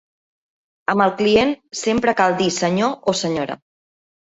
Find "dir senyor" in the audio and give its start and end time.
2.43-3.01